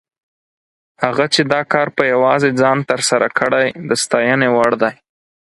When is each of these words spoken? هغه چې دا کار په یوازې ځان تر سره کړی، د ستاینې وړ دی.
هغه 1.03 1.25
چې 1.33 1.41
دا 1.53 1.61
کار 1.73 1.87
په 1.97 2.03
یوازې 2.13 2.49
ځان 2.61 2.77
تر 2.89 3.01
سره 3.09 3.27
کړی، 3.39 3.65
د 3.89 3.91
ستاینې 4.03 4.47
وړ 4.55 4.71
دی. 4.81 4.93